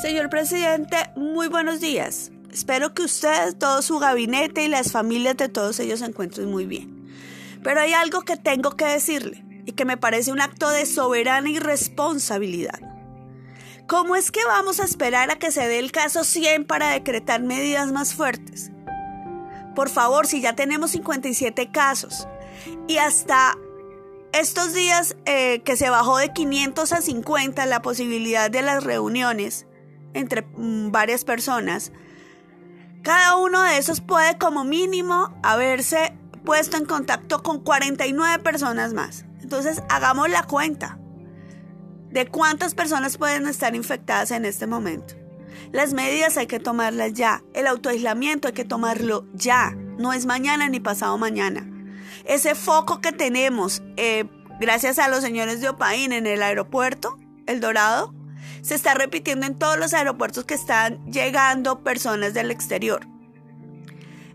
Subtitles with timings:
[0.00, 2.30] Señor presidente, muy buenos días.
[2.52, 6.66] Espero que usted, todo su gabinete y las familias de todos ellos se encuentren muy
[6.66, 7.10] bien.
[7.64, 11.50] Pero hay algo que tengo que decirle y que me parece un acto de soberana
[11.50, 12.78] irresponsabilidad.
[13.88, 17.42] ¿Cómo es que vamos a esperar a que se dé el caso 100 para decretar
[17.42, 18.70] medidas más fuertes?
[19.74, 22.28] Por favor, si ya tenemos 57 casos
[22.86, 23.58] y hasta
[24.32, 29.66] estos días eh, que se bajó de 500 a 50 la posibilidad de las reuniones
[30.14, 31.92] entre mm, varias personas,
[33.02, 39.24] cada uno de esos puede como mínimo haberse puesto en contacto con 49 personas más.
[39.40, 40.98] Entonces hagamos la cuenta
[42.10, 45.14] de cuántas personas pueden estar infectadas en este momento.
[45.72, 47.42] Las medidas hay que tomarlas ya.
[47.54, 49.72] El autoaislamiento hay que tomarlo ya.
[49.98, 51.66] No es mañana ni pasado mañana.
[52.24, 54.24] Ese foco que tenemos, eh,
[54.60, 58.14] gracias a los señores de Opaín en el aeropuerto, El Dorado,
[58.62, 63.06] se está repitiendo en todos los aeropuertos que están llegando personas del exterior.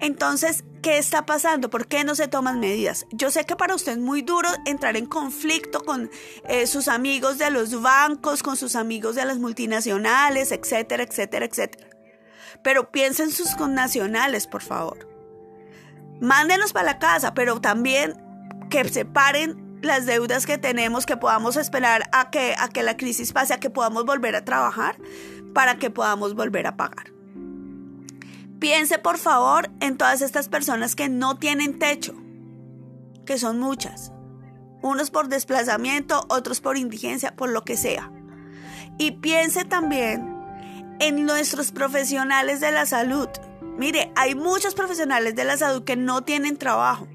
[0.00, 1.70] Entonces, ¿qué está pasando?
[1.70, 3.06] ¿Por qué no se toman medidas?
[3.10, 6.10] Yo sé que para usted es muy duro entrar en conflicto con
[6.48, 11.88] eh, sus amigos de los bancos, con sus amigos de las multinacionales, etcétera, etcétera, etcétera.
[12.62, 15.08] Pero piensen sus connacionales, por favor.
[16.20, 18.14] Mándenos para la casa, pero también
[18.70, 23.32] que separen las deudas que tenemos, que podamos esperar a que, a que la crisis
[23.32, 24.96] pase, a que podamos volver a trabajar,
[25.54, 27.12] para que podamos volver a pagar.
[28.58, 32.14] Piense por favor en todas estas personas que no tienen techo,
[33.24, 34.12] que son muchas.
[34.82, 38.10] Unos por desplazamiento, otros por indigencia, por lo que sea.
[38.98, 40.36] Y piense también
[40.98, 43.28] en nuestros profesionales de la salud.
[43.76, 47.06] Mire, hay muchos profesionales de la salud que no tienen trabajo.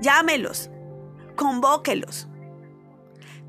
[0.00, 0.70] Llámelos,
[1.36, 2.28] convóquelos.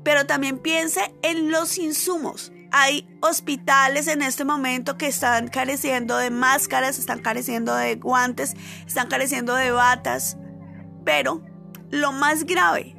[0.04, 2.52] Pero también piense en los insumos.
[2.70, 8.54] Hay hospitales en este momento que están careciendo de máscaras, están careciendo de guantes,
[8.86, 10.36] están careciendo de batas.
[11.04, 11.42] Pero
[11.90, 12.94] lo más grave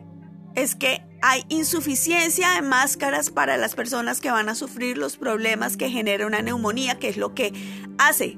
[0.56, 5.78] es que hay insuficiencia de máscaras para las personas que van a sufrir los problemas
[5.78, 7.54] que genera una neumonía, que es lo que
[7.98, 8.38] hace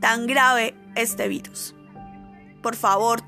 [0.00, 1.74] tan grave este virus.
[2.62, 3.22] Por favor,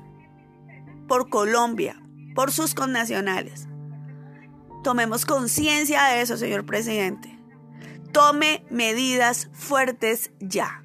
[1.07, 2.01] por Colombia,
[2.33, 3.67] por sus connacionales,
[4.83, 7.37] Tomemos conciencia de eso, señor presidente.
[8.11, 10.81] Tome medidas fuertes ya.